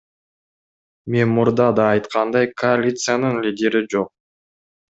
[1.15, 4.11] Мен мурда да айткандай, коалициянын лидери жок.